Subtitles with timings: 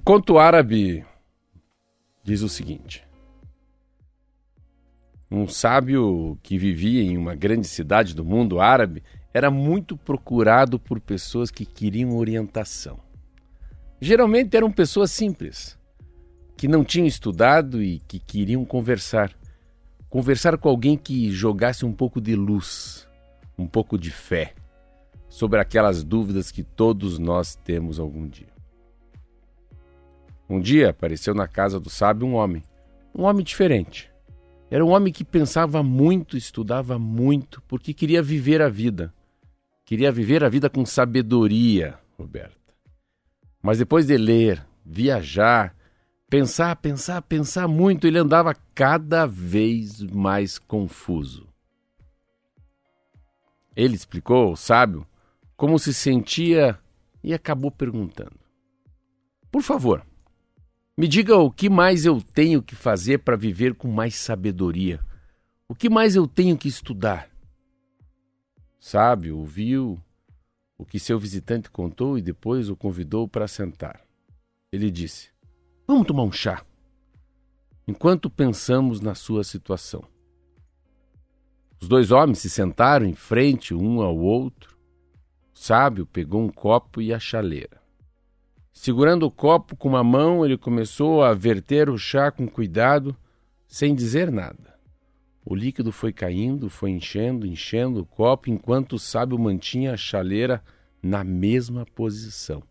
[0.00, 1.04] conto árabe
[2.24, 3.06] diz o seguinte:
[5.30, 9.02] Um sábio que vivia em uma grande cidade do mundo árabe
[9.34, 12.98] era muito procurado por pessoas que queriam orientação.
[14.00, 15.78] Geralmente eram pessoas simples,
[16.56, 19.32] que não tinham estudado e que queriam conversar.
[20.08, 23.08] Conversar com alguém que jogasse um pouco de luz,
[23.56, 24.54] um pouco de fé
[25.26, 28.51] sobre aquelas dúvidas que todos nós temos algum dia.
[30.52, 32.62] Um dia apareceu na casa do sábio um homem,
[33.14, 34.12] um homem diferente.
[34.70, 39.14] Era um homem que pensava muito, estudava muito, porque queria viver a vida.
[39.82, 42.74] Queria viver a vida com sabedoria, Roberta.
[43.62, 45.74] Mas depois de ler, viajar,
[46.28, 51.48] pensar, pensar, pensar muito, ele andava cada vez mais confuso.
[53.74, 55.06] Ele explicou ao sábio
[55.56, 56.78] como se sentia
[57.24, 58.38] e acabou perguntando:
[59.50, 60.04] Por favor,
[61.02, 65.00] me diga o que mais eu tenho que fazer para viver com mais sabedoria.
[65.68, 67.28] O que mais eu tenho que estudar?
[68.78, 70.00] Sábio ouviu
[70.78, 74.00] o que seu visitante contou e depois o convidou para sentar.
[74.70, 75.30] Ele disse:
[75.88, 76.64] Vamos tomar um chá.
[77.84, 80.04] Enquanto pensamos na sua situação.
[81.80, 84.78] Os dois homens se sentaram em frente um ao outro.
[85.52, 87.81] O sábio pegou um copo e a chaleira.
[88.72, 93.14] Segurando o copo com uma mão, ele começou a verter o chá com cuidado,
[93.68, 94.74] sem dizer nada.
[95.44, 100.62] O líquido foi caindo, foi enchendo, enchendo o copo, enquanto o sábio mantinha a chaleira
[101.02, 102.62] na mesma posição.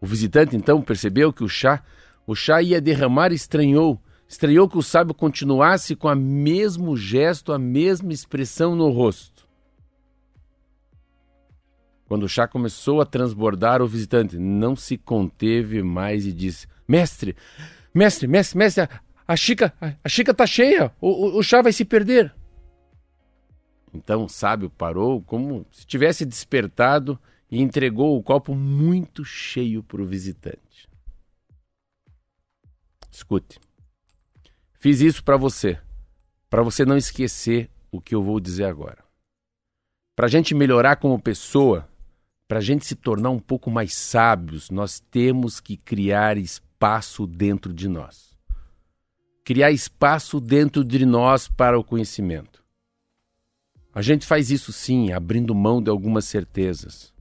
[0.00, 1.82] O visitante então percebeu que o chá,
[2.26, 4.00] o chá ia derramar e estranhou.
[4.28, 9.35] Estranhou que o sábio continuasse com o mesmo gesto, a mesma expressão no rosto.
[12.08, 17.36] Quando o chá começou a transbordar, o visitante não se conteve mais e disse: Mestre,
[17.92, 21.72] mestre, mestre, mestre, a, a xícara a, xícara está cheia, o, o, o chá vai
[21.72, 22.32] se perder.
[23.92, 27.18] Então o sábio parou como se tivesse despertado
[27.50, 30.88] e entregou o copo muito cheio para o visitante.
[33.10, 33.58] Escute,
[34.74, 35.80] fiz isso para você,
[36.50, 39.02] para você não esquecer o que eu vou dizer agora.
[40.14, 41.88] Para a gente melhorar como pessoa,
[42.48, 47.74] para a gente se tornar um pouco mais sábios, nós temos que criar espaço dentro
[47.74, 48.36] de nós.
[49.44, 52.64] Criar espaço dentro de nós para o conhecimento.
[53.92, 57.12] A gente faz isso sim, abrindo mão de algumas certezas,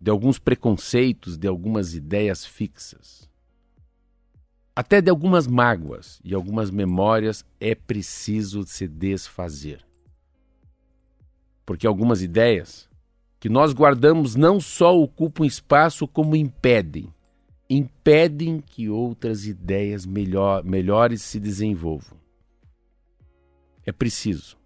[0.00, 3.28] de alguns preconceitos, de algumas ideias fixas.
[4.74, 9.84] Até de algumas mágoas e algumas memórias é preciso se desfazer.
[11.66, 12.88] Porque algumas ideias
[13.40, 17.12] que nós guardamos não só ocupam espaço, como impedem.
[17.70, 22.18] Impedem que outras ideias melhor, melhores se desenvolvam.
[23.84, 24.56] É preciso.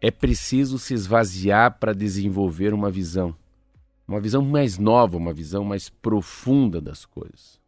[0.00, 3.34] É preciso se esvaziar para desenvolver uma visão.
[4.06, 7.58] Uma visão mais nova, uma visão mais profunda das coisas.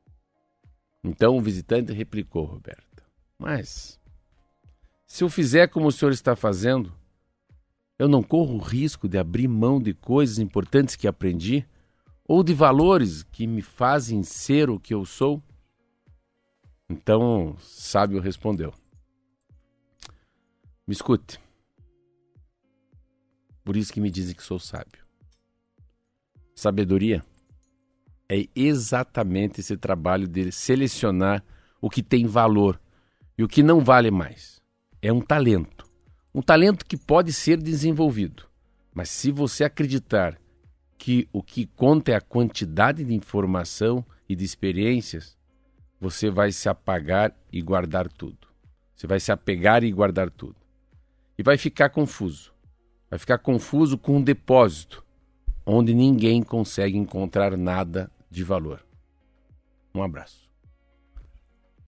[1.02, 3.02] Então o visitante replicou, Roberta:
[3.38, 3.98] Mas,
[5.06, 6.92] se eu fizer como o senhor está fazendo,
[7.98, 11.66] eu não corro o risco de abrir mão de coisas importantes que aprendi
[12.28, 15.42] ou de valores que me fazem ser o que eu sou?
[16.88, 18.72] Então, sábio respondeu:
[20.86, 21.40] Me escute.
[23.64, 25.04] Por isso que me dizem que sou sábio.
[26.54, 27.24] Sabedoria
[28.28, 31.44] é exatamente esse trabalho de selecionar
[31.80, 32.80] o que tem valor
[33.36, 34.60] e o que não vale mais.
[35.02, 35.75] É um talento.
[36.36, 38.44] Um talento que pode ser desenvolvido,
[38.92, 40.38] mas se você acreditar
[40.98, 45.34] que o que conta é a quantidade de informação e de experiências,
[45.98, 48.48] você vai se apagar e guardar tudo.
[48.94, 50.56] Você vai se apegar e guardar tudo.
[51.38, 52.52] E vai ficar confuso.
[53.08, 55.02] Vai ficar confuso com um depósito
[55.64, 58.84] onde ninguém consegue encontrar nada de valor.
[59.94, 60.45] Um abraço.